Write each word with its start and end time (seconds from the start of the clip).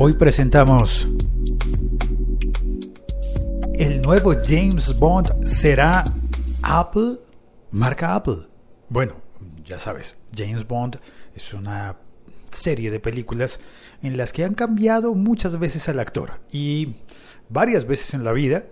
Hoy 0.00 0.12
presentamos 0.12 1.08
el 3.74 4.00
nuevo 4.00 4.32
James 4.44 4.96
Bond 4.96 5.44
será 5.44 6.04
Apple, 6.62 7.16
marca 7.72 8.14
Apple. 8.14 8.46
Bueno, 8.88 9.16
ya 9.66 9.80
sabes, 9.80 10.16
James 10.32 10.64
Bond 10.68 11.00
es 11.34 11.52
una 11.52 11.96
serie 12.52 12.92
de 12.92 13.00
películas 13.00 13.58
en 14.00 14.16
las 14.16 14.32
que 14.32 14.44
han 14.44 14.54
cambiado 14.54 15.14
muchas 15.14 15.58
veces 15.58 15.88
al 15.88 15.98
actor 15.98 16.40
y 16.52 16.94
varias 17.48 17.84
veces 17.84 18.14
en 18.14 18.22
la 18.22 18.32
vida 18.32 18.66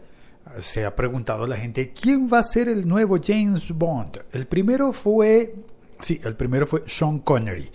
se 0.61 0.85
ha 0.85 0.95
preguntado 0.95 1.49
la 1.49 1.57
gente 1.57 1.93
quién 1.93 2.31
va 2.33 2.39
a 2.39 2.45
ser 2.45 2.69
el 2.69 2.87
nuevo 2.87 3.19
James 3.21 3.67
Bond. 3.73 4.21
El 4.31 4.47
primero 4.47 4.93
fue, 4.93 5.57
sí, 5.99 6.21
el 6.23 6.37
primero 6.37 6.69
fue 6.69 6.85
Sean 6.87 7.19
Connery 7.19 7.69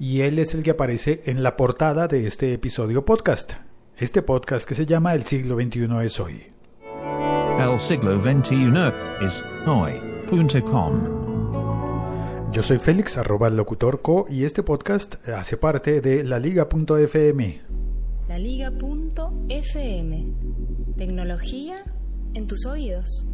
y 0.00 0.22
él 0.22 0.38
es 0.38 0.54
el 0.54 0.62
que 0.62 0.70
aparece 0.70 1.20
en 1.26 1.42
la 1.42 1.58
portada 1.58 2.08
de 2.08 2.26
este 2.26 2.54
episodio 2.54 3.04
podcast. 3.04 3.52
Este 3.98 4.22
podcast 4.22 4.66
que 4.66 4.74
se 4.74 4.86
llama 4.86 5.14
El 5.14 5.24
siglo 5.24 5.60
XXI 5.60 5.88
es 6.02 6.18
hoy. 6.18 6.46
El 7.60 7.78
siglo 7.78 8.18
XXI 8.18 8.72
es 9.20 9.44
hoy.com. 9.66 11.20
Yo 12.50 12.62
soy 12.62 12.78
Félix, 12.78 13.18
arroba 13.18 13.50
locutorco, 13.50 14.24
y 14.30 14.44
este 14.44 14.62
podcast 14.62 15.28
hace 15.28 15.58
parte 15.58 16.00
de 16.00 16.24
la 16.24 16.38
liga.fm. 16.38 17.60
La 18.26 18.38
liga.fm. 18.38 18.74
Tecnología 20.96 21.76
en 22.32 22.46
tus 22.46 22.64
oídos. 22.64 23.26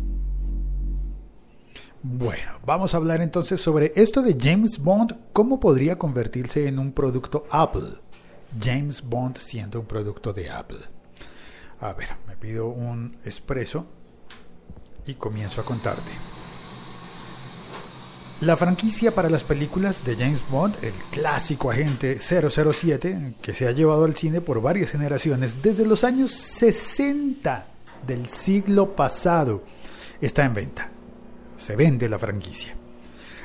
Bueno, 2.09 2.61
vamos 2.65 2.95
a 2.95 2.99
hablar 2.99 3.21
entonces 3.21 3.61
sobre 3.61 3.93
esto 3.97 4.23
de 4.23 4.37
James 4.41 4.79
Bond, 4.79 5.19
cómo 5.33 5.59
podría 5.59 5.99
convertirse 5.99 6.69
en 6.69 6.79
un 6.79 6.93
producto 6.93 7.47
Apple. 7.51 7.95
James 8.63 9.03
Bond 9.03 9.39
siendo 9.39 9.81
un 9.81 9.87
producto 9.87 10.33
de 10.33 10.49
Apple. 10.49 10.79
A 11.81 11.93
ver, 11.95 12.11
me 12.29 12.37
pido 12.37 12.69
un 12.69 13.17
expreso 13.25 13.87
y 15.05 15.15
comienzo 15.15 15.61
a 15.61 15.65
contarte. 15.65 16.13
La 18.41 18.57
franquicia 18.57 19.13
para 19.13 19.29
las 19.29 19.43
películas 19.43 20.05
de 20.05 20.15
James 20.15 20.43
Bond, 20.49 20.77
el 20.83 20.95
clásico 21.11 21.73
agente 21.73 22.21
007, 22.21 23.35
que 23.43 23.53
se 23.53 23.67
ha 23.67 23.73
llevado 23.73 24.05
al 24.05 24.15
cine 24.15 24.41
por 24.41 24.63
varias 24.63 24.93
generaciones 24.93 25.61
desde 25.61 25.85
los 25.85 26.05
años 26.05 26.31
60 26.31 27.67
del 28.07 28.29
siglo 28.29 28.95
pasado, 28.95 29.65
está 30.21 30.45
en 30.45 30.55
venta. 30.55 30.91
Se 31.57 31.77
vende 31.77 32.09
la 32.09 32.19
franquicia. 32.19 32.75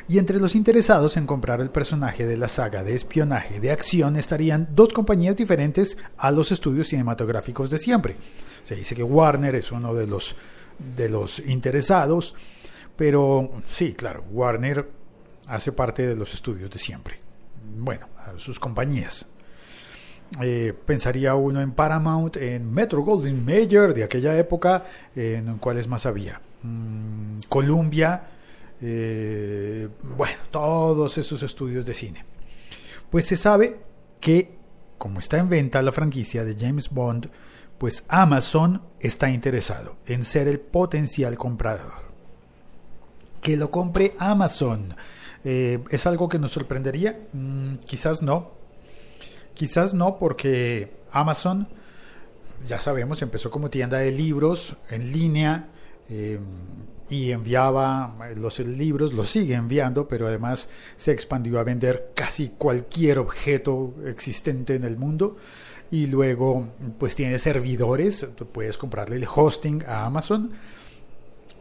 Y 0.08 0.18
entre 0.18 0.40
los 0.40 0.56
interesados 0.56 1.16
en 1.16 1.26
comprar 1.26 1.62
el 1.62 1.70
personaje 1.70 2.26
de 2.26 2.36
la 2.36 2.48
saga 2.48 2.84
de 2.84 2.94
espionaje 2.94 3.60
de 3.60 3.72
acción 3.72 4.18
estarían 4.18 4.68
dos 4.74 4.94
compañías 4.94 5.38
diferentes 5.38 5.98
a 6.18 6.32
los 6.32 6.52
estudios 6.52 6.90
cinematográficos 6.90 7.70
de 7.70 7.78
siempre. 7.78 8.18
Se 8.64 8.76
dice 8.76 8.96
que 8.96 9.04
Warner 9.04 9.56
es 9.56 9.72
uno 9.72 9.94
de 9.94 10.08
los, 10.08 10.36
de 10.96 11.08
los 11.08 11.40
interesados, 11.40 12.36
pero 12.98 13.50
sí, 13.68 13.94
claro, 13.94 14.26
Warner 14.32 14.90
hace 15.48 15.72
parte 15.72 16.06
de 16.06 16.16
los 16.16 16.34
estudios 16.34 16.70
de 16.70 16.80
siempre. 16.80 17.20
Bueno, 17.78 18.08
sus 18.38 18.60
compañías. 18.60 19.28
Eh, 20.42 20.74
pensaría 20.86 21.36
uno 21.36 21.62
en 21.62 21.72
Paramount, 21.72 22.38
en 22.38 22.72
Metro 22.72 23.02
Golden 23.02 23.44
Mayer 23.44 23.94
de 23.94 24.04
aquella 24.04 24.38
época, 24.38 24.86
en 25.16 25.58
cuáles 25.58 25.88
más 25.88 26.06
había. 26.06 26.42
Mm, 26.64 27.40
Columbia, 27.50 28.24
eh, 28.82 29.88
bueno, 30.16 30.38
todos 30.50 31.18
esos 31.18 31.44
estudios 31.44 31.86
de 31.86 31.94
cine. 31.94 32.26
Pues 33.10 33.26
se 33.26 33.38
sabe 33.38 33.80
que, 34.20 34.58
como 34.98 35.20
está 35.20 35.38
en 35.38 35.50
venta 35.50 35.82
la 35.82 35.92
franquicia 35.92 36.44
de 36.44 36.56
James 36.58 36.90
Bond, 36.90 37.30
pues 37.78 38.06
Amazon 38.08 38.82
está 39.00 39.30
interesado 39.30 39.98
en 40.06 40.24
ser 40.24 40.48
el 40.48 40.60
potencial 40.60 41.38
comprador. 41.38 41.94
Que 43.42 43.58
lo 43.58 43.72
compre 43.72 44.16
Amazon. 44.20 44.96
Eh, 45.44 45.84
¿Es 45.90 46.06
algo 46.06 46.30
que 46.30 46.38
nos 46.38 46.52
sorprendería? 46.52 47.20
Mm, 47.34 47.78
quizás 47.78 48.22
no. 48.22 48.52
Quizás 49.56 49.94
no 49.94 50.18
porque 50.18 50.92
Amazon, 51.12 51.68
ya 52.66 52.80
sabemos, 52.80 53.22
empezó 53.22 53.50
como 53.50 53.70
tienda 53.70 53.98
de 53.98 54.12
libros 54.12 54.76
en 54.90 55.12
línea. 55.12 55.70
Eh, 56.10 56.40
y 57.10 57.32
enviaba 57.32 58.16
los 58.38 58.60
libros, 58.60 59.12
los 59.12 59.30
sigue 59.30 59.56
enviando, 59.56 60.08
pero 60.08 60.28
además 60.28 60.70
se 60.96 61.12
expandió 61.12 61.60
a 61.60 61.64
vender 61.64 62.12
casi 62.16 62.54
cualquier 62.58 63.20
objeto 63.20 63.94
existente 64.06 64.76
en 64.76 64.86
el 64.86 64.98
mundo. 64.98 65.36
Y 65.92 66.08
luego 66.08 66.70
pues 66.98 67.16
tiene 67.18 67.38
servidores, 67.38 68.26
puedes 68.54 68.78
comprarle 68.78 69.18
el 69.18 69.28
hosting 69.28 69.84
a 69.86 70.06
Amazon. 70.06 70.52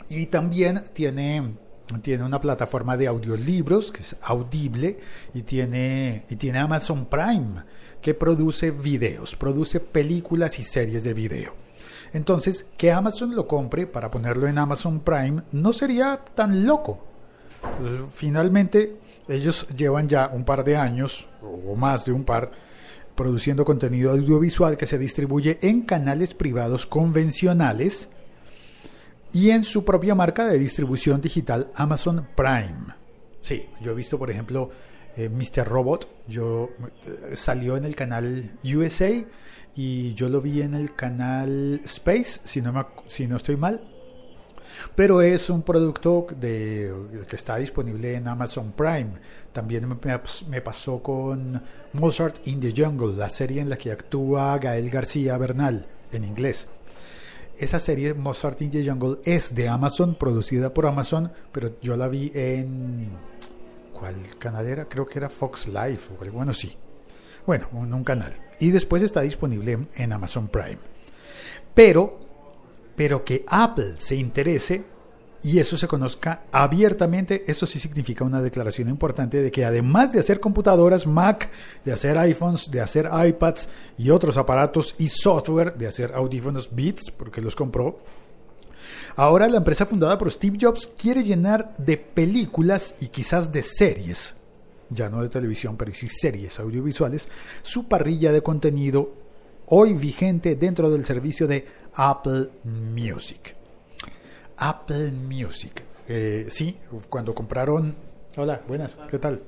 Y 0.09 0.27
también 0.27 0.83
tiene 0.93 1.55
tiene 2.03 2.23
una 2.23 2.41
plataforma 2.41 2.97
de 2.97 3.09
audiolibros 3.09 3.91
que 3.91 4.03
es 4.03 4.15
audible 4.23 4.99
y 5.35 5.43
tiene 5.43 6.25
y 6.31 6.37
tiene 6.37 6.61
Amazon 6.61 7.07
Prime 7.07 7.65
que 8.01 8.15
produce 8.15 8.71
videos, 8.71 9.35
produce 9.35 9.81
películas 9.81 10.61
y 10.61 10.63
series 10.63 11.03
de 11.03 11.15
video. 11.15 11.60
Entonces, 12.13 12.67
que 12.77 12.91
Amazon 12.91 13.35
lo 13.35 13.47
compre 13.47 13.87
para 13.87 14.11
ponerlo 14.11 14.49
en 14.49 14.59
Amazon 14.59 15.01
Prime 15.01 15.43
no 15.53 15.73
sería 15.73 16.21
tan 16.35 16.67
loco. 16.67 17.05
Finalmente, 18.13 18.97
ellos 19.29 19.67
llevan 19.77 20.09
ya 20.09 20.31
un 20.33 20.45
par 20.45 20.65
de 20.65 20.77
años, 20.77 21.29
o 21.43 21.77
más 21.77 22.05
de 22.05 22.13
un 22.13 22.25
par, 22.25 22.51
produciendo 23.15 23.65
contenido 23.65 24.11
audiovisual 24.11 24.77
que 24.77 24.87
se 24.87 24.99
distribuye 24.99 25.59
en 25.63 25.83
canales 25.83 26.35
privados 26.35 26.87
convencionales 26.87 28.09
y 29.33 29.51
en 29.51 29.63
su 29.63 29.85
propia 29.85 30.15
marca 30.15 30.47
de 30.47 30.59
distribución 30.59 31.21
digital 31.21 31.71
Amazon 31.75 32.27
Prime. 32.35 32.95
Sí, 33.41 33.67
yo 33.81 33.93
he 33.93 33.95
visto, 33.95 34.19
por 34.19 34.31
ejemplo, 34.31 34.71
eh, 35.17 35.29
Mr. 35.29 35.67
Robot, 35.67 36.09
yo 36.29 36.71
eh, 37.07 37.37
salió 37.37 37.77
en 37.77 37.85
el 37.85 37.97
canal 37.97 38.51
USA 38.65 39.11
y 39.75 40.15
yo 40.15 40.29
lo 40.29 40.41
vi 40.41 40.63
en 40.63 40.75
el 40.75 40.95
canal 40.95 41.81
Space, 41.85 42.41
si 42.45 42.61
no, 42.61 42.89
si 43.07 43.27
no 43.27 43.37
estoy 43.37 43.57
mal. 43.57 43.87
Pero 44.95 45.21
es 45.21 45.51
un 45.51 45.63
producto 45.63 46.27
de, 46.39 46.93
que 47.29 47.37
está 47.37 47.57
disponible 47.57 48.15
en 48.15 48.29
Amazon 48.29 48.73
Prime. 48.73 49.13
También 49.53 49.89
me, 49.89 49.97
me, 50.49 50.61
pasó 50.61 51.03
con 51.03 51.63
Mozart 51.93 52.47
in 52.47 52.61
the 52.61 52.73
Jungle, 52.75 53.17
la 53.17 53.29
serie 53.29 53.61
en 53.61 53.69
la 53.69 53.77
que 53.77 53.93
actúa 53.93 54.59
Gael 54.59 54.91
García 54.91 55.37
Bernal 55.39 55.87
en 56.13 56.25
inglés. 56.25 56.69
Esa 57.59 57.79
serie 57.79 58.15
Mozart 58.15 58.63
in 58.63 58.71
the 58.71 58.83
Jungle 58.83 59.19
es 59.25 59.55
de 59.55 59.69
Amazon, 59.69 60.15
producida 60.15 60.73
por 60.73 60.87
Amazon, 60.87 61.31
pero 61.53 61.79
yo 61.83 61.97
la 61.97 62.09
vi 62.09 62.33
en... 62.35 63.11
¿Cuál 64.01 64.17
canal 64.39 64.67
era? 64.67 64.87
Creo 64.87 65.05
que 65.05 65.19
era 65.19 65.29
Fox 65.29 65.69
Life 65.69 66.15
o 66.15 66.23
algo, 66.23 66.39
bueno, 66.39 66.55
sí. 66.55 66.75
Bueno, 67.47 67.69
en 67.75 67.93
un 67.93 68.03
canal. 68.03 68.33
Y 68.59 68.71
después 68.71 69.03
está 69.03 69.21
disponible 69.21 69.89
en 69.95 70.13
Amazon 70.15 70.49
Prime. 70.49 70.79
Pero, 71.75 72.19
pero 72.97 73.23
que 73.23 73.45
Apple 73.47 73.97
se 73.99 74.17
interese 74.17 74.85
y 75.43 75.59
eso 75.59 75.77
se 75.77 75.87
conozca 75.87 76.45
abiertamente, 76.51 77.45
eso 77.47 77.67
sí 77.67 77.79
significa 77.79 78.25
una 78.25 78.41
declaración 78.41 78.89
importante 78.89 79.43
de 79.43 79.51
que 79.51 79.67
además 79.67 80.13
de 80.13 80.21
hacer 80.21 80.41
computadoras 80.41 81.07
Mac, 81.07 81.51
de 81.85 81.93
hacer 81.93 82.17
iPhones, 82.17 82.71
de 82.71 82.81
hacer 82.81 83.07
iPads 83.13 83.69
y 83.99 84.09
otros 84.09 84.39
aparatos 84.39 84.95
y 84.97 85.09
software, 85.09 85.75
de 85.77 85.89
hacer 85.89 86.13
audífonos 86.15 86.75
Beats, 86.75 87.11
porque 87.11 87.43
los 87.43 87.55
compró, 87.55 87.99
ahora 89.17 89.49
la 89.49 89.59
empresa 89.59 89.87
fundada 89.87 90.19
por 90.19 90.31
Steve 90.31 90.59
Jobs 90.61 90.87
quiere 90.87 91.23
llenar 91.23 91.77
de 91.79 91.97
películas 91.97 92.95
y 93.01 93.09
quizás 93.09 93.53
de 93.53 93.63
series 93.63 94.37
ya 94.91 95.09
no 95.09 95.23
de 95.23 95.29
televisión, 95.29 95.77
pero 95.77 95.93
sí 95.93 96.09
series 96.09 96.59
audiovisuales, 96.61 97.29
su 97.63 97.87
parrilla 97.87 98.33
de 98.33 98.43
contenido 98.43 99.13
hoy 99.67 99.95
vigente 99.95 100.57
dentro 100.57 100.91
del 100.91 101.05
servicio 101.07 101.47
de 101.47 101.67
Apple 101.95 102.51
Music. 102.65 103.55
Apple 104.57 105.13
Music. 105.13 105.85
Eh, 106.09 106.47
sí, 106.51 106.77
cuando 107.09 107.35
compraron... 107.35 107.95
Hola, 108.37 108.63
buenas, 108.67 108.99
¿qué 109.09 109.19
tal? 109.19 109.43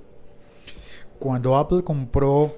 Cuando 1.19 1.57
Apple 1.57 1.83
compró 1.85 2.57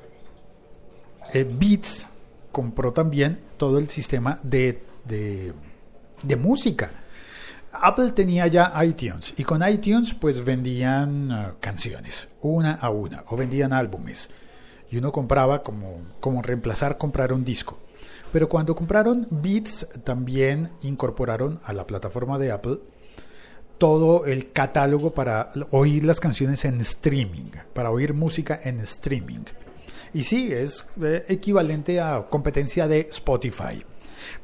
eh, 1.33 1.45
Beats, 1.45 2.07
compró 2.53 2.93
también 2.93 3.41
todo 3.57 3.79
el 3.79 3.89
sistema 3.89 4.39
de, 4.43 4.83
de, 5.05 5.53
de 6.25 6.37
música 6.37 6.91
Apple 7.81 8.13
tenía 8.13 8.47
ya 8.47 8.73
iTunes 8.85 9.35
y 9.37 9.45
con 9.45 9.67
iTunes 9.69 10.15
pues 10.15 10.45
vendían 10.45 11.31
uh, 11.31 11.55
canciones, 11.61 12.29
una 12.41 12.75
a 12.75 12.91
una, 12.91 13.25
o 13.29 13.37
vendían 13.37 13.73
álbumes. 13.73 14.31
Y 14.91 14.99
uno 14.99 15.11
compraba 15.11 15.63
como, 15.63 16.01
como 16.21 16.41
reemplazar 16.41 16.99
comprar 16.99 17.33
un 17.33 17.45
disco. 17.45 17.79
Pero 18.33 18.49
cuando 18.49 18.77
compraron 18.77 19.27
Beats 19.31 19.89
también 20.05 20.71
incorporaron 20.83 21.61
a 21.65 21.73
la 21.73 21.87
plataforma 21.87 22.39
de 22.39 22.53
Apple 22.53 22.79
todo 23.79 24.25
el 24.25 24.53
catálogo 24.53 25.13
para 25.13 25.51
oír 25.73 26.05
las 26.05 26.21
canciones 26.21 26.65
en 26.65 26.81
streaming, 26.81 27.51
para 27.73 27.91
oír 27.91 28.15
música 28.15 28.61
en 28.63 28.81
streaming. 28.81 29.45
Y 30.13 30.23
sí, 30.23 30.53
es 30.53 30.85
eh, 31.03 31.25
equivalente 31.29 32.01
a 32.01 32.27
competencia 32.31 32.87
de 32.87 33.01
Spotify. 33.11 33.85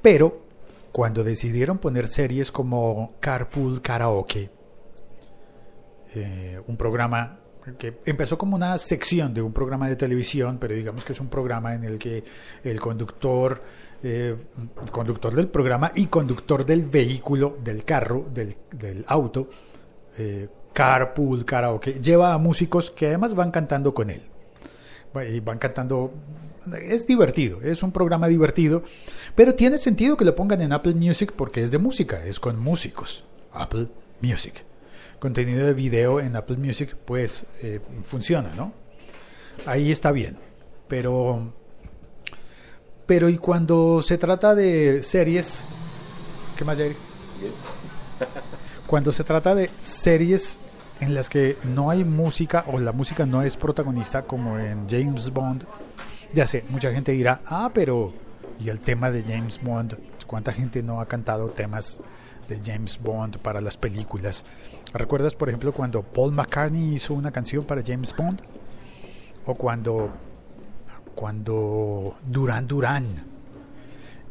Pero 0.03 0.50
cuando 0.93 1.23
decidieron 1.23 1.79
poner 1.79 2.09
series 2.09 2.51
como 2.51 3.13
Carpool 3.21 3.81
Karaoke, 3.81 4.51
eh, 6.15 6.61
un 6.67 6.77
programa 6.77 7.39
que 7.79 7.99
empezó 8.05 8.39
como 8.39 8.57
una 8.57 8.77
sección 8.79 9.33
de 9.35 9.43
un 9.43 9.53
programa 9.53 9.89
de 9.89 9.97
televisión, 9.97 10.59
pero 10.59 10.75
digamos 10.75 11.05
que 11.05 11.13
es 11.13 11.21
un 11.21 11.29
programa 11.29 11.75
en 11.75 11.85
el 11.85 11.99
que 11.99 12.25
el 12.65 12.81
conductor, 12.81 13.63
eh, 14.03 14.35
conductor 14.91 15.35
del 15.35 15.49
programa 15.49 15.93
y 15.95 16.07
conductor 16.07 16.65
del 16.65 16.83
vehículo, 16.83 17.59
del 17.63 17.85
carro, 17.85 18.25
del, 18.33 19.05
auto, 19.07 19.49
eh, 20.19 20.49
carpool, 20.73 21.45
karaoke, 21.45 22.01
lleva 22.01 22.33
a 22.33 22.39
músicos 22.39 22.91
que 22.91 23.09
además 23.09 23.35
van 23.35 23.51
cantando 23.51 23.95
con 23.95 24.11
él. 24.11 24.23
Y 25.29 25.41
van 25.41 25.59
cantando 25.59 26.13
es 26.75 27.07
divertido, 27.07 27.61
es 27.63 27.83
un 27.83 27.93
programa 27.93 28.29
divertido, 28.29 28.83
pero 29.35 29.55
tiene 29.55 29.79
sentido 29.79 30.17
que 30.17 30.25
lo 30.25 30.35
pongan 30.35 30.61
en 30.61 30.73
Apple 30.73 30.95
Music 30.95 31.33
porque 31.37 31.63
es 31.63 31.71
de 31.71 31.79
música, 31.79 32.25
es 32.25 32.41
con 32.41 32.59
músicos. 32.59 33.25
Apple 33.53 33.89
Music 34.21 34.65
contenido 35.21 35.67
de 35.67 35.75
video 35.75 36.19
en 36.19 36.35
Apple 36.35 36.57
Music, 36.57 36.97
pues 37.05 37.47
eh, 37.63 37.79
funciona, 38.03 38.53
¿no? 38.57 38.73
Ahí 39.67 39.93
está 39.93 40.11
bien. 40.11 40.37
Pero, 40.89 41.53
pero 43.07 43.29
y 43.29 43.37
cuando 43.37 44.03
se 44.03 44.19
trata 44.19 44.57
de 44.57 45.05
series, 45.05 45.65
¿qué 46.57 46.65
más, 46.65 46.79
Jerry? 46.79 46.97
Cuando 48.87 49.13
se 49.13 49.23
trata 49.23 49.55
de 49.55 49.71
series 49.85 50.59
en 50.99 51.15
las 51.15 51.31
que 51.31 51.57
no 51.63 51.91
hay 51.91 52.03
música 52.03 52.65
o 52.67 52.81
la 52.81 52.91
música 52.91 53.25
no 53.25 53.41
es 53.41 53.57
protagonista 53.57 54.23
como 54.23 54.59
en 54.59 54.89
James 54.89 55.31
Bond, 55.31 55.65
ya 56.33 56.47
sé, 56.47 56.65
mucha 56.69 56.93
gente 56.93 57.13
dirá, 57.13 57.41
ah, 57.47 57.71
pero 57.75 58.13
¿y 58.59 58.69
el 58.69 58.81
tema 58.81 59.11
de 59.11 59.23
James 59.23 59.61
Bond? 59.63 59.97
¿Cuánta 60.27 60.53
gente 60.53 60.83
no 60.83 61.01
ha 61.01 61.07
cantado 61.07 61.51
temas 61.51 62.01
de 62.51 62.61
James 62.63 63.01
Bond 63.01 63.39
para 63.39 63.61
las 63.61 63.77
películas. 63.77 64.45
¿Recuerdas, 64.93 65.35
por 65.35 65.49
ejemplo, 65.49 65.73
cuando 65.73 66.03
Paul 66.03 66.33
McCartney 66.33 66.95
hizo 66.95 67.15
una 67.15 67.31
canción 67.31 67.65
para 67.65 67.81
James 67.85 68.15
Bond? 68.15 68.43
O 69.47 69.55
cuando, 69.55 70.11
cuando 71.15 72.17
Duran 72.27 72.67
Duran 72.67 73.07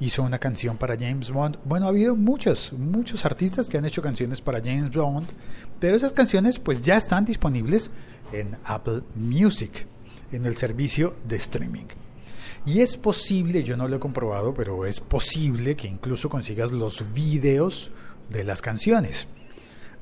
hizo 0.01 0.23
una 0.23 0.37
canción 0.37 0.77
para 0.77 0.95
James 0.97 1.31
Bond. 1.31 1.57
Bueno, 1.65 1.87
ha 1.87 1.89
habido 1.89 2.15
muchos, 2.15 2.73
muchos 2.73 3.25
artistas 3.25 3.67
que 3.67 3.77
han 3.77 3.85
hecho 3.85 4.01
canciones 4.01 4.41
para 4.41 4.59
James 4.59 4.91
Bond, 4.91 5.27
pero 5.79 5.95
esas 5.95 6.13
canciones 6.13 6.59
pues 6.59 6.81
ya 6.81 6.95
están 6.97 7.25
disponibles 7.25 7.91
en 8.31 8.57
Apple 8.63 9.01
Music, 9.15 9.87
en 10.31 10.45
el 10.45 10.57
servicio 10.57 11.15
de 11.27 11.37
streaming. 11.37 11.87
Y 12.65 12.81
es 12.81 12.97
posible, 12.97 13.63
yo 13.63 13.77
no 13.77 13.87
lo 13.87 13.95
he 13.95 13.99
comprobado, 13.99 14.53
pero 14.53 14.85
es 14.85 14.99
posible 14.99 15.75
que 15.75 15.87
incluso 15.87 16.29
consigas 16.29 16.71
los 16.71 17.13
videos 17.13 17.91
de 18.29 18.43
las 18.43 18.61
canciones, 18.61 19.27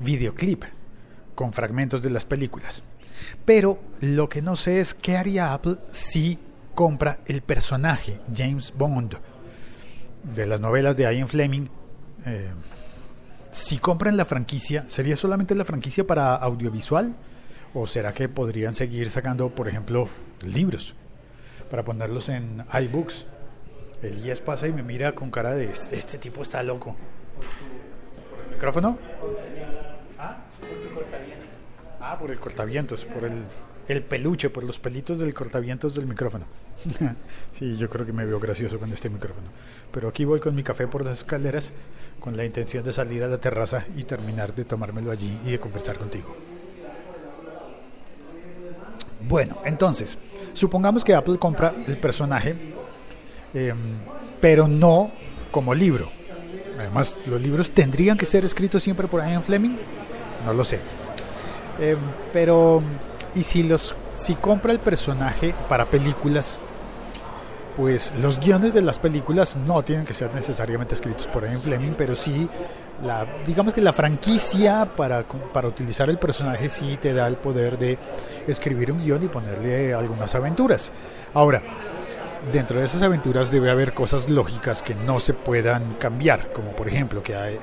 videoclip 0.00 0.64
con 1.34 1.52
fragmentos 1.52 2.02
de 2.02 2.10
las 2.10 2.24
películas. 2.24 2.82
Pero 3.44 3.78
lo 4.00 4.28
que 4.28 4.42
no 4.42 4.56
sé 4.56 4.80
es 4.80 4.94
qué 4.94 5.16
haría 5.16 5.54
Apple 5.54 5.76
si 5.90 6.38
compra 6.74 7.20
el 7.26 7.42
personaje 7.42 8.20
James 8.34 8.72
Bond 8.76 9.16
de 10.22 10.46
las 10.46 10.60
novelas 10.60 10.96
de 10.96 11.04
Ian 11.04 11.28
Fleming. 11.28 11.68
Eh, 12.26 12.50
si 13.50 13.78
compran 13.78 14.16
la 14.16 14.24
franquicia, 14.24 14.84
¿sería 14.88 15.16
solamente 15.16 15.54
la 15.54 15.64
franquicia 15.64 16.06
para 16.06 16.36
audiovisual? 16.36 17.14
¿O 17.74 17.86
será 17.86 18.12
que 18.12 18.28
podrían 18.28 18.74
seguir 18.74 19.10
sacando, 19.10 19.50
por 19.50 19.68
ejemplo, 19.68 20.08
libros 20.42 20.94
para 21.70 21.84
ponerlos 21.84 22.28
en 22.28 22.64
iBooks? 22.72 23.26
Elías 24.02 24.40
pasa 24.40 24.68
y 24.68 24.72
me 24.72 24.82
mira 24.82 25.14
con 25.14 25.30
cara 25.30 25.54
de 25.54 25.70
este 25.72 26.18
tipo 26.18 26.42
está 26.42 26.62
loco 26.62 26.96
micrófono? 28.58 28.98
¿Ah? 30.18 30.36
Ah, 32.00 32.18
por 32.18 32.32
el 32.32 32.40
cortavientos, 32.40 33.04
por 33.04 33.24
el, 33.24 33.44
el 33.86 34.02
peluche, 34.02 34.50
por 34.50 34.64
los 34.64 34.80
pelitos 34.80 35.20
del 35.20 35.32
cortavientos 35.32 35.94
del 35.94 36.06
micrófono. 36.06 36.44
sí, 37.52 37.76
yo 37.76 37.88
creo 37.88 38.04
que 38.04 38.12
me 38.12 38.26
veo 38.26 38.40
gracioso 38.40 38.80
con 38.80 38.92
este 38.92 39.08
micrófono. 39.10 39.46
Pero 39.92 40.08
aquí 40.08 40.24
voy 40.24 40.40
con 40.40 40.56
mi 40.56 40.64
café 40.64 40.88
por 40.88 41.04
las 41.04 41.18
escaleras 41.18 41.72
con 42.18 42.36
la 42.36 42.44
intención 42.44 42.82
de 42.82 42.92
salir 42.92 43.22
a 43.22 43.28
la 43.28 43.38
terraza 43.38 43.84
y 43.96 44.02
terminar 44.02 44.52
de 44.56 44.64
tomármelo 44.64 45.12
allí 45.12 45.38
y 45.44 45.52
de 45.52 45.60
conversar 45.60 45.96
contigo. 45.96 46.36
Bueno, 49.20 49.58
entonces, 49.64 50.16
supongamos 50.52 51.04
que 51.04 51.14
Apple 51.14 51.38
compra 51.38 51.74
el 51.86 51.96
personaje, 51.96 52.54
em, 53.52 53.76
pero 54.40 54.68
no 54.68 55.10
como 55.50 55.74
libro. 55.74 56.10
Además, 56.78 57.18
los 57.26 57.40
libros 57.40 57.72
tendrían 57.72 58.16
que 58.16 58.26
ser 58.26 58.44
escritos 58.44 58.82
siempre 58.82 59.08
por 59.08 59.20
Ian 59.20 59.42
Fleming. 59.42 59.76
No 60.46 60.52
lo 60.52 60.62
sé. 60.62 60.78
Eh, 61.80 61.96
pero, 62.32 62.80
¿y 63.34 63.42
si, 63.42 63.64
los, 63.64 63.96
si 64.14 64.34
compra 64.36 64.72
el 64.72 64.78
personaje 64.78 65.54
para 65.68 65.86
películas? 65.86 66.58
Pues 67.76 68.14
los 68.16 68.38
guiones 68.38 68.74
de 68.74 68.82
las 68.82 68.98
películas 68.98 69.56
no 69.56 69.82
tienen 69.82 70.04
que 70.04 70.14
ser 70.14 70.34
necesariamente 70.34 70.94
escritos 70.94 71.28
por 71.28 71.44
Ian 71.44 71.60
Fleming, 71.60 71.94
pero 71.96 72.14
sí, 72.14 72.48
la, 73.04 73.26
digamos 73.46 73.74
que 73.74 73.80
la 73.80 73.92
franquicia 73.92 74.88
para, 74.96 75.24
para 75.24 75.68
utilizar 75.68 76.10
el 76.10 76.18
personaje 76.18 76.68
sí 76.68 76.98
te 77.00 77.12
da 77.12 77.26
el 77.26 77.36
poder 77.36 77.78
de 77.78 77.98
escribir 78.46 78.92
un 78.92 79.02
guion 79.02 79.22
y 79.22 79.28
ponerle 79.28 79.94
algunas 79.94 80.34
aventuras. 80.34 80.90
Ahora, 81.34 81.62
dentro 82.52 82.78
de 82.78 82.86
esas 82.86 83.02
aventuras 83.02 83.50
debe 83.50 83.70
haber 83.70 83.92
cosas 83.92 84.28
lógicas 84.28 84.82
que 84.82 84.94
no 84.94 85.20
se 85.20 85.34
puedan 85.34 85.94
cambiar, 85.94 86.52
como 86.52 86.72
por 86.72 86.88
ejemplo 86.88 87.22
que, 87.22 87.58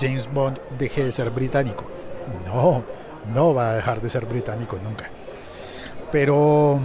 James 0.00 0.32
Bond 0.32 0.58
deje 0.78 1.04
de 1.04 1.12
ser 1.12 1.30
británico. 1.30 1.84
No, 2.46 2.82
no 3.34 3.54
va 3.54 3.70
a 3.70 3.74
dejar 3.74 4.00
de 4.00 4.08
ser 4.08 4.26
británico 4.26 4.78
nunca. 4.82 5.10
Pero, 6.10 6.80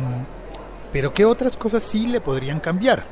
pero 0.91 1.13
¿qué 1.13 1.25
otras 1.25 1.57
cosas 1.57 1.83
sí 1.83 2.07
le 2.07 2.21
podrían 2.21 2.59
cambiar? 2.59 3.05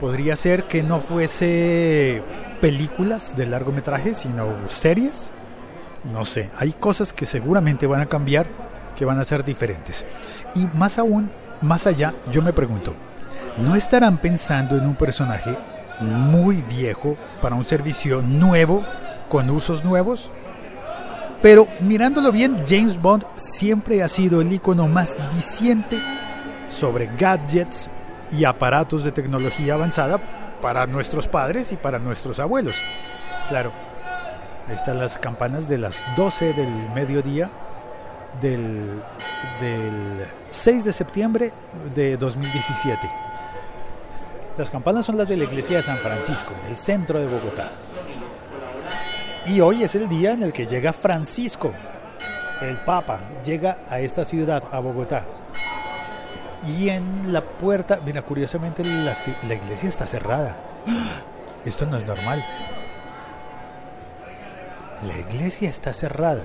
Podría 0.00 0.36
ser 0.36 0.64
que 0.64 0.82
no 0.82 1.00
fuese 1.00 2.22
películas 2.60 3.36
de 3.36 3.46
largometraje, 3.46 4.14
sino 4.14 4.68
series. 4.68 5.32
No 6.12 6.24
sé, 6.24 6.50
hay 6.58 6.72
cosas 6.72 7.12
que 7.12 7.26
seguramente 7.26 7.86
van 7.86 8.00
a 8.00 8.06
cambiar, 8.06 8.46
que 8.96 9.04
van 9.04 9.18
a 9.18 9.24
ser 9.24 9.44
diferentes. 9.44 10.06
Y 10.54 10.66
más 10.74 10.98
aún, 10.98 11.30
más 11.60 11.86
allá, 11.86 12.14
yo 12.30 12.42
me 12.42 12.52
pregunto, 12.52 12.94
¿no 13.58 13.74
estarán 13.74 14.18
pensando 14.18 14.76
en 14.76 14.86
un 14.86 14.94
personaje 14.94 15.56
muy 16.00 16.62
viejo 16.62 17.16
para 17.42 17.54
un 17.54 17.64
servicio 17.64 18.22
nuevo, 18.22 18.84
con 19.28 19.50
usos 19.50 19.84
nuevos? 19.84 20.30
Pero 21.42 21.68
mirándolo 21.80 22.32
bien, 22.32 22.64
James 22.66 23.00
Bond 23.00 23.24
siempre 23.34 24.02
ha 24.02 24.08
sido 24.08 24.40
el 24.40 24.52
icono 24.52 24.88
más 24.88 25.16
diciente 25.34 25.98
sobre 26.68 27.08
gadgets 27.18 27.90
y 28.30 28.44
aparatos 28.44 29.04
de 29.04 29.12
tecnología 29.12 29.74
avanzada 29.74 30.39
para 30.60 30.86
nuestros 30.86 31.28
padres 31.28 31.72
y 31.72 31.76
para 31.76 31.98
nuestros 31.98 32.38
abuelos. 32.38 32.76
Claro, 33.48 33.72
están 34.68 34.98
las 34.98 35.18
campanas 35.18 35.68
de 35.68 35.78
las 35.78 36.02
12 36.16 36.52
del 36.52 36.68
mediodía 36.94 37.50
del, 38.40 39.02
del 39.60 40.26
6 40.50 40.84
de 40.84 40.92
septiembre 40.92 41.52
de 41.94 42.16
2017. 42.16 43.10
Las 44.56 44.70
campanas 44.70 45.06
son 45.06 45.16
las 45.16 45.28
de 45.28 45.36
la 45.36 45.44
iglesia 45.44 45.78
de 45.78 45.82
San 45.82 45.98
Francisco, 45.98 46.52
en 46.64 46.72
el 46.72 46.76
centro 46.76 47.18
de 47.18 47.26
Bogotá. 47.26 47.72
Y 49.46 49.60
hoy 49.60 49.82
es 49.82 49.94
el 49.94 50.08
día 50.08 50.32
en 50.32 50.42
el 50.42 50.52
que 50.52 50.66
llega 50.66 50.92
Francisco, 50.92 51.72
el 52.60 52.76
Papa, 52.78 53.20
llega 53.44 53.78
a 53.88 54.00
esta 54.00 54.24
ciudad, 54.24 54.62
a 54.70 54.80
Bogotá. 54.80 55.24
Y 56.66 56.90
en 56.90 57.32
la 57.32 57.42
puerta, 57.42 58.00
mira, 58.04 58.22
curiosamente 58.22 58.84
la, 58.84 59.14
iglesia 59.54 59.88
está 59.88 60.06
cerrada. 60.06 60.56
Esto 61.64 61.86
no 61.86 61.96
es 61.96 62.06
normal. 62.06 62.44
La 65.06 65.18
iglesia 65.18 65.70
está 65.70 65.92
cerrada. 65.92 66.42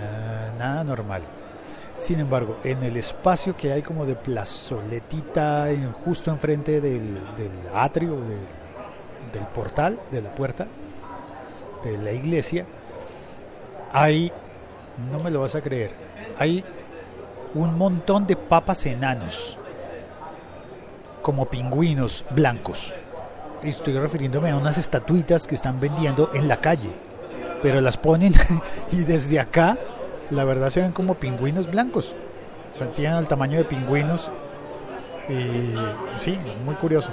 Ah, 0.00 0.52
nada 0.58 0.84
normal. 0.84 1.22
Sin 1.98 2.18
embargo, 2.18 2.58
en 2.64 2.82
el 2.82 2.96
espacio 2.96 3.56
que 3.56 3.72
hay 3.72 3.82
como 3.82 4.04
de 4.06 4.16
plazoletita 4.16 5.68
justo 6.04 6.30
enfrente 6.30 6.80
del, 6.80 7.18
atrio, 7.72 8.16
del, 9.32 9.46
portal, 9.54 9.98
de 10.10 10.22
la 10.22 10.34
puerta 10.34 10.66
de 11.82 11.98
la 11.98 12.12
iglesia, 12.12 12.66
hay, 13.92 14.32
no 15.10 15.20
me 15.20 15.30
lo 15.30 15.40
vas 15.40 15.54
a 15.54 15.60
creer, 15.60 15.92
hay 16.36 16.64
un 17.54 17.78
montón 17.78 18.26
de 18.26 18.36
papas 18.36 18.84
enanos, 18.86 19.58
como 21.22 21.46
pingüinos 21.46 22.24
blancos. 22.30 22.94
Estoy 23.62 23.94
refiriéndome 23.98 24.50
a 24.50 24.56
unas 24.56 24.76
estatuitas 24.76 25.46
que 25.46 25.54
están 25.54 25.80
vendiendo 25.80 26.30
en 26.34 26.48
la 26.48 26.60
calle, 26.60 26.90
pero 27.62 27.80
las 27.80 27.96
ponen 27.96 28.34
y 28.92 29.04
desde 29.04 29.40
acá 29.40 29.78
la 30.30 30.44
verdad 30.44 30.70
se 30.70 30.80
ven 30.80 30.92
como 30.92 31.14
pingüinos 31.14 31.70
blancos. 31.70 32.14
Se 32.72 32.84
tienen 32.86 33.18
el 33.18 33.28
tamaño 33.28 33.58
de 33.58 33.64
pingüinos. 33.64 34.30
Y 35.28 35.74
sí, 36.16 36.38
muy 36.64 36.74
curioso. 36.74 37.12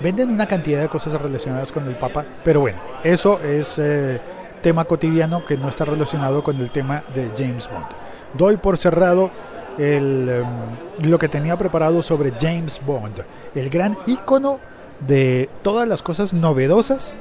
Venden 0.00 0.30
una 0.30 0.46
cantidad 0.46 0.80
de 0.80 0.88
cosas 0.88 1.20
relacionadas 1.20 1.70
con 1.70 1.86
el 1.86 1.94
Papa, 1.94 2.24
pero 2.42 2.60
bueno, 2.60 2.78
eso 3.04 3.38
es 3.40 3.78
eh, 3.78 4.18
tema 4.62 4.86
cotidiano 4.86 5.44
que 5.44 5.58
no 5.58 5.68
está 5.68 5.84
relacionado 5.84 6.42
con 6.42 6.58
el 6.58 6.72
tema 6.72 7.04
de 7.14 7.30
James 7.36 7.68
Bond. 7.68 7.86
Doy 8.34 8.56
por 8.56 8.78
cerrado 8.78 9.30
el, 9.78 10.28
em, 10.28 11.08
lo 11.08 11.18
que 11.18 11.28
tenía 11.28 11.56
preparado 11.56 12.02
sobre 12.02 12.32
James 12.38 12.80
Bond, 12.84 13.24
el 13.54 13.70
gran 13.70 13.96
ícono 14.06 14.60
de 15.00 15.48
todas 15.62 15.88
las 15.88 16.02
cosas 16.02 16.32
novedosas 16.32 17.14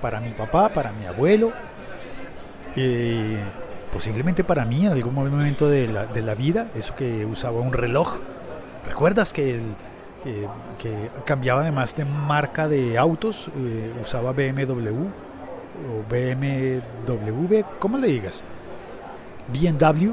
para 0.00 0.20
mi 0.20 0.30
papá, 0.30 0.70
para 0.70 0.92
mi 0.92 1.06
abuelo, 1.06 1.52
y 2.76 3.36
posiblemente 3.92 4.44
para 4.44 4.64
mí 4.64 4.86
en 4.86 4.92
algún 4.92 5.14
momento 5.14 5.68
de 5.68 5.88
la, 5.88 6.34
vida, 6.34 6.68
eso 6.74 6.94
que 6.94 7.24
usaba 7.24 7.60
un 7.60 7.72
reloj. 7.72 8.18
¿Recuerdas 8.86 9.32
que, 9.32 9.56
el, 9.56 9.62
que 10.78 11.10
cambiaba 11.24 11.62
además 11.62 11.96
de 11.96 12.04
marca 12.04 12.68
de 12.68 12.96
autos? 12.96 13.50
Eh, 13.56 13.92
usaba 14.00 14.32
BMW 14.32 15.06
o 15.88 16.04
BMW, 16.08 17.60
¿cómo 17.78 17.98
le 17.98 18.08
digas? 18.08 18.44
BMW 19.48 20.12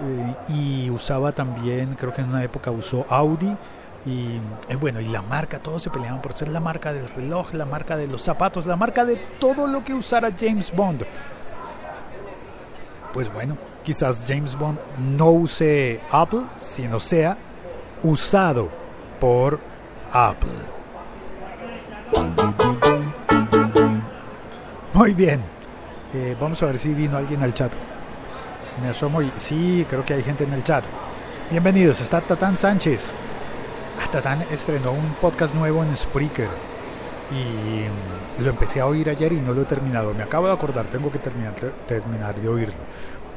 eh, 0.00 0.36
y 0.48 0.90
usaba 0.90 1.32
también, 1.32 1.94
creo 1.94 2.12
que 2.12 2.20
en 2.20 2.28
una 2.28 2.44
época 2.44 2.70
usó 2.70 3.04
Audi 3.08 3.56
y 4.06 4.40
eh, 4.68 4.76
bueno, 4.76 5.00
y 5.00 5.06
la 5.06 5.22
marca, 5.22 5.58
todos 5.58 5.82
se 5.82 5.90
peleaban 5.90 6.22
por 6.22 6.32
ser 6.32 6.48
la 6.48 6.60
marca 6.60 6.92
del 6.92 7.08
reloj, 7.08 7.52
la 7.54 7.66
marca 7.66 7.96
de 7.96 8.06
los 8.06 8.22
zapatos, 8.22 8.66
la 8.66 8.76
marca 8.76 9.04
de 9.04 9.16
todo 9.38 9.66
lo 9.66 9.82
que 9.82 9.92
usara 9.92 10.32
James 10.38 10.72
Bond. 10.74 11.04
Pues 13.12 13.32
bueno, 13.32 13.56
quizás 13.82 14.24
James 14.26 14.56
Bond 14.56 14.78
no 15.16 15.30
use 15.30 16.00
Apple, 16.10 16.42
sino 16.56 17.00
sea 17.00 17.36
usado 18.02 18.68
por 19.18 19.58
Apple. 20.12 20.50
Muy 24.94 25.12
bien, 25.14 25.42
eh, 26.14 26.36
vamos 26.40 26.62
a 26.62 26.66
ver 26.66 26.78
si 26.78 26.94
vino 26.94 27.16
alguien 27.16 27.42
al 27.42 27.52
chat. 27.52 27.72
Me 28.82 28.90
asomo 28.90 29.22
y 29.22 29.32
sí, 29.38 29.84
creo 29.88 30.04
que 30.04 30.14
hay 30.14 30.22
gente 30.22 30.44
en 30.44 30.52
el 30.52 30.62
chat. 30.62 30.84
Bienvenidos, 31.50 32.00
está 32.00 32.20
Tatán 32.20 32.56
Sánchez. 32.56 33.12
Ah, 34.00 34.08
Tatán 34.10 34.42
estrenó 34.52 34.92
un 34.92 35.14
podcast 35.20 35.52
nuevo 35.54 35.82
en 35.82 35.96
Spreaker 35.96 36.48
y 37.32 37.88
mm, 37.88 38.44
lo 38.44 38.50
empecé 38.50 38.80
a 38.80 38.86
oír 38.86 39.10
ayer 39.10 39.32
y 39.32 39.40
no 39.40 39.52
lo 39.52 39.62
he 39.62 39.64
terminado. 39.64 40.14
Me 40.14 40.22
acabo 40.22 40.46
de 40.46 40.52
acordar, 40.52 40.86
tengo 40.86 41.10
que 41.10 41.18
terminar, 41.18 41.54
terminar 41.86 42.40
de 42.40 42.48
oírlo. 42.48 42.76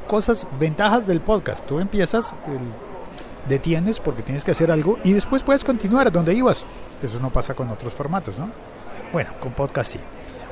Cosas, 0.08 0.46
ventajas 0.60 1.08
del 1.08 1.22
podcast. 1.22 1.66
Tú 1.66 1.80
empiezas, 1.80 2.36
detienes 3.50 4.00
porque 4.00 4.22
tienes 4.22 4.44
que 4.44 4.52
hacer 4.52 4.70
algo 4.70 5.00
y 5.04 5.14
después 5.14 5.42
puedes 5.42 5.64
continuar 5.64 6.12
donde 6.12 6.36
ibas. 6.36 6.68
Eso 7.02 7.20
no 7.20 7.32
pasa 7.32 7.56
con 7.56 7.70
otros 7.70 7.94
formatos, 7.94 8.38
¿no? 8.38 8.50
Bueno, 9.12 9.32
con 9.40 9.54
podcast 9.54 9.94
sí. 9.94 10.00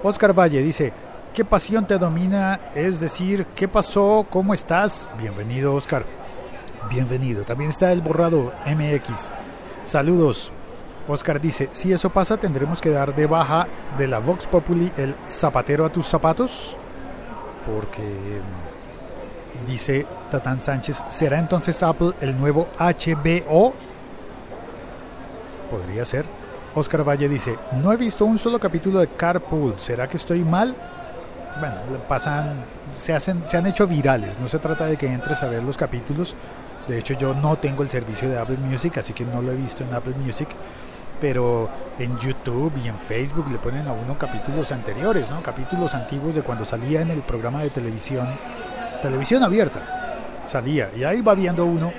Oscar 0.01 0.33
Valle 0.33 0.63
dice, 0.63 0.93
¿qué 1.39 1.45
pasión 1.45 1.87
te 1.87 1.97
domina? 1.97 2.59
Es 2.75 2.99
decir, 2.99 3.45
¿qué 3.55 3.69
pasó? 3.69 4.27
¿Cómo 4.29 4.53
estás? 4.53 5.09
Bienvenido, 5.17 5.73
Oscar. 5.73 6.03
Bienvenido. 6.89 7.45
También 7.45 7.69
está 7.69 7.93
el 7.93 8.01
borrado 8.01 8.51
MX. 8.65 9.31
Saludos. 9.85 10.51
Oscar 11.07 11.39
dice, 11.39 11.69
si 11.71 11.93
eso 11.93 12.09
pasa, 12.09 12.35
tendremos 12.35 12.81
que 12.81 12.89
dar 12.89 13.15
de 13.15 13.25
baja 13.25 13.67
de 13.97 14.05
la 14.09 14.19
Vox 14.19 14.47
Populi 14.47 14.91
el 14.97 15.15
zapatero 15.29 15.85
a 15.85 15.89
tus 15.89 16.07
zapatos. 16.07 16.75
Porque, 17.65 18.01
mm, 18.01 19.65
dice 19.65 20.05
Tatán 20.29 20.59
Sánchez, 20.59 21.05
¿será 21.09 21.39
entonces 21.39 21.81
Apple 21.81 22.11
el 22.19 22.37
nuevo 22.37 22.67
HBO? 22.77 23.73
Podría 25.71 26.03
ser. 26.03 26.25
Oscar 26.75 27.07
Valle 27.07 27.29
dice, 27.29 27.55
no 27.81 27.93
he 27.93 27.95
visto 27.95 28.25
un 28.25 28.37
solo 28.37 28.59
capítulo 28.59 28.99
de 28.99 29.07
Carpool, 29.07 29.75
¿será 29.77 30.05
que 30.05 30.17
estoy 30.17 30.43
mal? 30.43 30.75
Bueno, 31.59 31.75
pasan, 32.07 32.63
se, 32.95 33.13
hacen, 33.13 33.43
se 33.43 33.57
han 33.57 33.65
hecho 33.65 33.85
virales, 33.85 34.39
no 34.39 34.47
se 34.47 34.59
trata 34.59 34.85
de 34.85 34.97
que 34.97 35.07
entres 35.07 35.43
a 35.43 35.49
ver 35.49 35.63
los 35.63 35.77
capítulos, 35.77 36.35
de 36.87 36.97
hecho 36.97 37.15
yo 37.15 37.33
no 37.33 37.57
tengo 37.57 37.83
el 37.83 37.89
servicio 37.89 38.29
de 38.29 38.39
Apple 38.39 38.57
Music, 38.57 38.97
así 38.97 39.13
que 39.13 39.25
no 39.25 39.41
lo 39.41 39.51
he 39.51 39.55
visto 39.55 39.83
en 39.83 39.93
Apple 39.93 40.13
Music, 40.13 40.47
pero 41.19 41.69
en 41.97 42.17
YouTube 42.17 42.71
y 42.83 42.87
en 42.87 42.97
Facebook 42.97 43.51
le 43.51 43.57
ponen 43.57 43.87
a 43.87 43.91
uno 43.91 44.17
capítulos 44.17 44.71
anteriores, 44.71 45.29
¿no? 45.29 45.43
Capítulos 45.43 45.93
antiguos 45.95 46.35
de 46.35 46.43
cuando 46.43 46.63
salía 46.63 47.01
en 47.01 47.11
el 47.11 47.23
programa 47.23 47.61
de 47.61 47.71
televisión, 47.71 48.27
televisión 49.01 49.43
abierta, 49.43 49.81
salía, 50.45 50.89
y 50.95 51.03
ahí 51.03 51.21
va 51.21 51.35
viendo 51.35 51.65
uno 51.65 51.91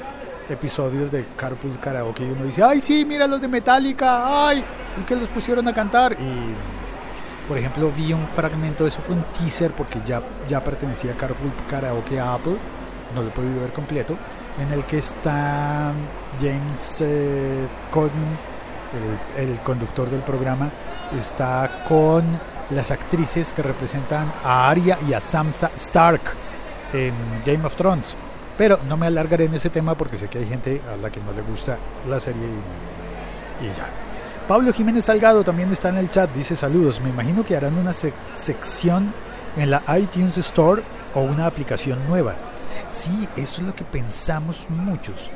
episodios 0.48 1.12
de 1.12 1.26
Carpool 1.36 1.78
Karaoke 1.78 2.24
y 2.24 2.30
uno 2.30 2.44
dice, 2.44 2.62
ay 2.62 2.80
sí, 2.80 3.04
mira 3.04 3.26
los 3.26 3.40
de 3.40 3.48
Metallica, 3.48 4.48
ay, 4.48 4.64
y 4.98 5.04
que 5.04 5.14
los 5.16 5.28
pusieron 5.28 5.68
a 5.68 5.74
cantar 5.74 6.14
y 6.14 6.79
por 7.50 7.58
ejemplo 7.58 7.90
vi 7.96 8.12
un 8.12 8.28
fragmento, 8.28 8.86
eso 8.86 9.00
fue 9.02 9.16
un 9.16 9.24
teaser 9.36 9.72
porque 9.72 10.00
ya, 10.06 10.22
ya 10.46 10.62
pertenecía 10.62 11.16
Carpool 11.16 11.50
Karaoke 11.68 12.20
a 12.20 12.34
Apple, 12.34 12.54
no 13.12 13.22
lo 13.22 13.28
he 13.28 13.60
ver 13.60 13.72
completo, 13.72 14.16
en 14.60 14.72
el 14.72 14.84
que 14.84 14.98
está 14.98 15.92
James 16.40 17.00
eh, 17.00 17.66
Corden, 17.90 18.38
el, 19.36 19.58
conductor 19.64 20.08
del 20.08 20.20
programa, 20.20 20.70
está 21.18 21.82
con 21.88 22.24
las 22.70 22.92
actrices 22.92 23.52
que 23.52 23.62
representan 23.62 24.32
a 24.44 24.70
Arya 24.70 24.96
y 25.08 25.12
a 25.12 25.18
Sansa 25.18 25.72
Stark 25.76 26.20
en 26.92 27.12
Game 27.44 27.66
of 27.66 27.74
Thrones. 27.74 28.16
Pero 28.56 28.78
no 28.86 28.96
me 28.96 29.08
alargaré 29.08 29.46
en 29.46 29.54
ese 29.54 29.70
tema 29.70 29.96
porque 29.96 30.18
sé 30.18 30.28
que 30.28 30.38
hay 30.38 30.46
gente 30.46 30.80
a 30.88 30.96
la 30.96 31.10
que 31.10 31.18
no 31.18 31.32
le 31.32 31.42
gusta 31.42 31.76
la 32.08 32.20
serie 32.20 32.46
y 33.60 33.76
ya. 33.76 34.09
Pablo 34.50 34.72
Jiménez 34.72 35.04
Salgado 35.04 35.44
también 35.44 35.72
está 35.72 35.90
en 35.90 35.98
el 35.98 36.10
chat, 36.10 36.28
dice 36.34 36.56
saludos. 36.56 37.00
Me 37.00 37.10
imagino 37.10 37.44
que 37.44 37.54
harán 37.56 37.78
una 37.78 37.92
sec- 37.92 38.12
sección 38.34 39.12
en 39.56 39.70
la 39.70 39.80
iTunes 39.96 40.36
Store 40.38 40.82
o 41.14 41.20
una 41.20 41.46
aplicación 41.46 42.00
nueva. 42.08 42.34
Sí, 42.88 43.28
eso 43.36 43.60
es 43.60 43.68
lo 43.68 43.72
que 43.76 43.84
pensamos 43.84 44.66
muchos. 44.68 45.30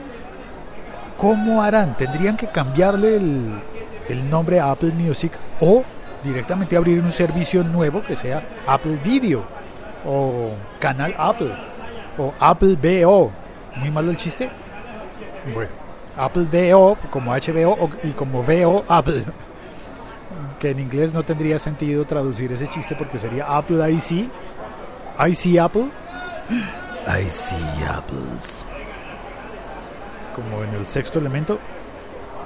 ¿Cómo 1.17 1.63
harán? 1.63 1.97
¿Tendrían 1.97 2.37
que 2.37 2.49
cambiarle 2.49 3.19
el, 3.19 3.53
el 4.09 4.29
nombre 4.29 4.59
a 4.59 4.73
Apple 4.73 4.91
Music 4.91 5.31
o 5.61 5.85
directamente 6.25 6.77
abrir 6.77 7.01
un 7.01 7.13
servicio 7.13 7.63
nuevo 7.63 8.03
que 8.03 8.17
sea 8.17 8.43
Apple 8.67 8.97
Video 9.05 9.45
o 10.05 10.55
Canal 10.81 11.15
Apple 11.17 11.55
o 12.19 12.35
Apple 12.41 12.77
VO? 12.83 13.31
¿Muy 13.77 13.93
malo 13.93 14.11
el 14.11 14.17
chiste? 14.17 14.51
Bueno, 15.55 15.71
Apple 16.17 16.47
VO 16.51 16.97
como 17.11 17.33
HBO 17.33 17.91
y 18.03 18.11
como 18.13 18.43
VO 18.43 18.85
Apple. 18.89 19.25
Que 20.59 20.71
en 20.71 20.79
inglés 20.79 21.13
no 21.13 21.23
tendría 21.23 21.59
sentido 21.59 22.05
traducir 22.05 22.53
ese 22.53 22.69
chiste 22.69 22.95
porque 22.95 23.19
sería 23.19 23.47
Apple 23.57 23.91
IC. 23.91 24.29
IC 25.19 25.59
Apple. 25.59 25.91
IC 27.07 27.89
Apples. 27.89 28.65
Como 30.35 30.63
en 30.63 30.75
el 30.75 30.87
sexto 30.87 31.19
elemento. 31.19 31.59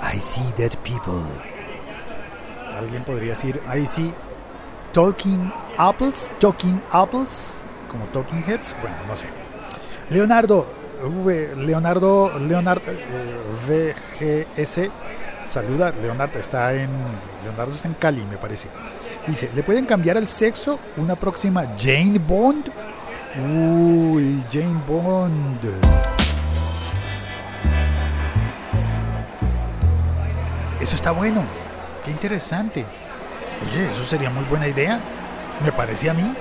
I 0.03 0.19
see 0.19 0.53
dead 0.57 0.73
people. 0.83 1.23
Alguien 2.79 3.03
podría 3.05 3.31
decir 3.31 3.61
I 3.75 3.87
see 3.87 4.13
Talking 4.93 5.53
Apples. 5.77 6.31
Talking 6.41 6.81
Apples. 6.91 7.65
Como 7.91 8.05
Talking 8.07 8.43
Heads. 8.45 8.75
Bueno, 8.81 8.97
no 9.07 9.17
sé. 9.17 9.27
Leonardo. 10.11 10.78
Leonardo. 11.57 12.39
Leonardo. 12.39 12.83
eh, 12.89 13.95
VGS. 14.57 14.91
Saluda. 15.47 15.93
Leonardo 16.03 16.39
está 16.39 16.73
en. 16.75 16.91
Leonardo 17.45 17.73
está 17.73 17.89
en 17.89 17.95
Cali, 17.95 18.25
me 18.25 18.37
parece. 18.37 18.69
Dice: 19.27 19.51
¿Le 19.55 19.63
pueden 19.63 19.87
cambiar 19.87 20.17
el 20.17 20.29
sexo 20.29 20.79
una 20.97 21.17
próxima 21.17 21.65
Jane 21.79 22.19
Bond? 22.19 22.71
Uy, 23.37 24.43
Jane 24.51 24.81
Bond. 24.87 25.61
Eso 30.81 30.95
está 30.95 31.11
bueno. 31.11 31.43
Qué 32.05 32.11
interesante. 32.11 32.85
Oye, 33.67 33.89
eso 33.91 34.05
sería 34.05 34.31
muy 34.31 34.45
buena 34.45 34.67
idea. 34.69 35.01
Me 35.65 35.73
parece 35.73 36.09
a 36.09 36.15
mí. 36.15 36.35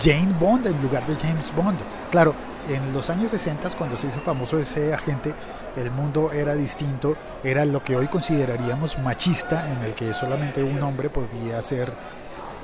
Jane 0.00 0.34
Bond 0.38 0.66
en 0.66 0.80
lugar 0.82 1.04
de 1.06 1.16
James 1.16 1.52
Bond. 1.54 1.78
Claro, 2.10 2.34
en 2.68 2.92
los 2.92 3.10
años 3.10 3.30
60, 3.30 3.70
cuando 3.70 3.96
se 3.96 4.08
hizo 4.08 4.20
famoso 4.20 4.58
ese 4.58 4.92
agente, 4.92 5.34
el 5.76 5.90
mundo 5.90 6.32
era 6.32 6.54
distinto. 6.54 7.16
Era 7.42 7.64
lo 7.64 7.82
que 7.82 7.96
hoy 7.96 8.08
consideraríamos 8.08 8.98
machista, 8.98 9.70
en 9.72 9.84
el 9.84 9.94
que 9.94 10.12
solamente 10.12 10.62
un 10.62 10.82
hombre 10.82 11.08
podía 11.08 11.60
ser 11.62 11.92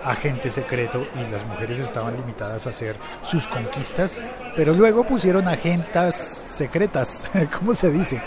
agente 0.05 0.51
secreto 0.51 1.07
y 1.15 1.33
las 1.33 1.47
mujeres 1.47 1.79
estaban 1.79 2.15
limitadas 2.17 2.67
a 2.67 2.71
hacer 2.71 2.97
sus 3.23 3.47
conquistas. 3.47 4.23
Pero 4.57 4.75
luego 4.75 5.05
pusieron 5.05 5.49
agentas 5.49 6.15
secretas. 6.15 7.27
¿Cómo 7.59 7.75
se 7.75 7.91
dice? 7.91 8.21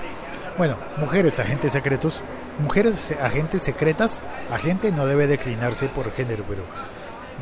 Bueno, 0.57 0.75
mujeres 0.97 1.39
agentes 1.39 1.73
secretos, 1.73 2.23
mujeres 2.59 3.13
agentes 3.21 3.61
secretas, 3.61 4.23
agente 4.51 4.91
no 4.91 5.05
debe 5.05 5.27
declinarse 5.27 5.87
por 5.87 6.11
género, 6.11 6.43
pero 6.49 6.63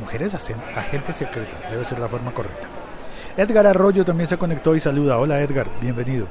mujeres 0.01 0.35
agentes 0.35 1.15
secretas 1.15 1.71
debe 1.71 1.85
ser 1.85 1.99
la 1.99 2.09
forma 2.09 2.33
correcta. 2.33 2.67
Edgar 3.37 3.67
Arroyo 3.67 4.05
también 4.05 4.27
se 4.27 4.37
conectó 4.37 4.75
y 4.75 4.79
saluda. 4.79 5.17
Hola 5.17 5.41
Edgar, 5.41 5.67
bienvenido. 5.81 6.27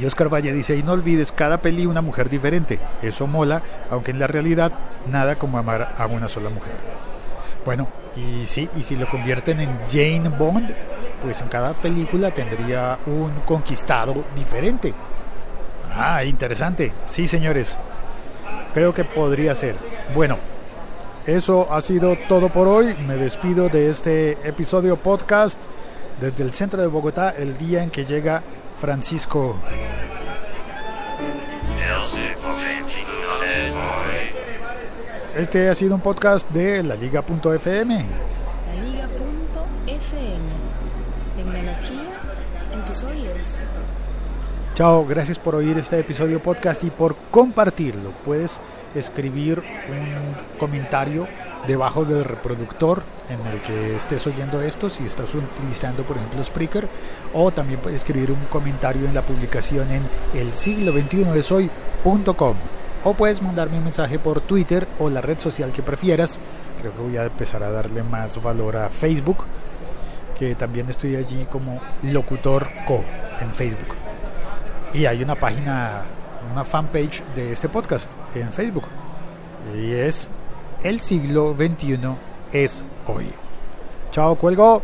Y 0.00 0.04
Oscar 0.04 0.32
Valle 0.32 0.52
dice, 0.52 0.76
y 0.76 0.84
no 0.84 0.92
olvides, 0.92 1.32
cada 1.32 1.58
peli 1.58 1.84
una 1.84 2.00
mujer 2.00 2.30
diferente. 2.30 2.78
Eso 3.02 3.26
mola, 3.26 3.60
aunque 3.90 4.12
en 4.12 4.20
la 4.20 4.28
realidad 4.28 4.70
nada 5.10 5.34
como 5.34 5.58
amar 5.58 5.94
a 5.98 6.06
una 6.06 6.28
sola 6.28 6.48
mujer. 6.48 6.74
Bueno, 7.64 7.88
y 8.14 8.46
sí, 8.46 8.68
y 8.76 8.82
si 8.82 8.94
lo 8.94 9.08
convierten 9.08 9.58
en 9.58 9.80
Jane 9.90 10.28
Bond, 10.28 10.72
pues 11.22 11.40
en 11.40 11.48
cada 11.48 11.72
película 11.72 12.30
tendría 12.30 12.96
un 13.06 13.32
conquistado 13.44 14.24
diferente. 14.36 14.94
Ah, 15.92 16.22
interesante. 16.22 16.92
Sí, 17.04 17.26
señores. 17.26 17.80
Creo 18.72 18.94
que 18.94 19.04
podría 19.04 19.56
ser. 19.56 19.74
Bueno, 20.14 20.38
eso 21.26 21.72
ha 21.72 21.80
sido 21.80 22.16
todo 22.28 22.48
por 22.48 22.66
hoy. 22.68 22.94
Me 23.06 23.16
despido 23.16 23.68
de 23.68 23.90
este 23.90 24.32
episodio 24.46 24.96
podcast 24.96 25.62
desde 26.20 26.44
el 26.44 26.52
centro 26.52 26.80
de 26.80 26.86
Bogotá 26.86 27.30
el 27.30 27.56
día 27.58 27.82
en 27.82 27.90
que 27.90 28.04
llega 28.04 28.42
Francisco. 28.78 29.56
Este 35.36 35.68
ha 35.68 35.74
sido 35.74 35.94
un 35.94 36.00
podcast 36.00 36.50
de 36.50 36.82
la 36.82 36.96
liga.fm. 36.96 37.94
La 37.94 38.82
liga.fm. 38.82 40.50
Tecnología 41.36 42.10
en 42.72 42.84
tus 42.84 43.02
oídos. 43.04 43.62
Chao, 44.74 45.06
gracias 45.06 45.38
por 45.38 45.54
oír 45.54 45.78
este 45.78 45.98
episodio 45.98 46.42
podcast 46.42 46.82
y 46.84 46.90
por 46.90 47.14
compartirlo. 47.30 48.10
Puedes 48.24 48.60
escribir 48.94 49.60
un 49.60 50.58
comentario 50.58 51.26
debajo 51.66 52.04
del 52.04 52.24
reproductor 52.24 53.02
en 53.28 53.46
el 53.46 53.60
que 53.60 53.96
estés 53.96 54.26
oyendo 54.26 54.60
esto, 54.62 54.90
si 54.90 55.04
estás 55.04 55.34
utilizando 55.34 56.02
por 56.02 56.16
ejemplo 56.16 56.42
Spreaker, 56.42 56.88
o 57.34 57.50
también 57.50 57.80
puedes 57.80 58.00
escribir 58.00 58.30
un 58.30 58.44
comentario 58.50 59.06
en 59.06 59.14
la 59.14 59.22
publicación 59.22 59.88
en 59.90 60.02
el 60.34 60.52
siglo 60.52 60.92
21 60.92 61.34
es 61.34 61.52
hoy.com 61.52 62.56
o 63.04 63.14
puedes 63.14 63.40
mandarme 63.40 63.78
un 63.78 63.84
mensaje 63.84 64.18
por 64.18 64.40
Twitter 64.40 64.86
o 64.98 65.08
la 65.08 65.20
red 65.20 65.38
social 65.38 65.72
que 65.72 65.82
prefieras. 65.82 66.38
Creo 66.80 66.92
que 66.92 67.00
voy 67.00 67.16
a 67.16 67.24
empezar 67.24 67.62
a 67.62 67.70
darle 67.70 68.02
más 68.02 68.40
valor 68.42 68.76
a 68.76 68.90
Facebook, 68.90 69.44
que 70.38 70.54
también 70.54 70.88
estoy 70.90 71.16
allí 71.16 71.46
como 71.46 71.80
locutor 72.02 72.68
co 72.86 73.02
en 73.40 73.52
Facebook. 73.52 73.94
Y 74.92 75.06
hay 75.06 75.22
una 75.22 75.34
página, 75.34 76.02
una 76.52 76.64
fanpage 76.64 77.22
de 77.34 77.52
este 77.52 77.68
podcast 77.68 78.12
en 78.34 78.50
Facebook. 78.50 78.84
Y 79.76 79.92
es 79.92 80.28
El 80.82 81.00
siglo 81.00 81.54
XXI 81.56 81.98
es 82.52 82.84
hoy. 83.06 83.26
Chao, 84.10 84.34
cuelgo. 84.36 84.82